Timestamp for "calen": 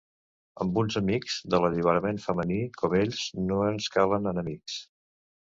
3.99-4.33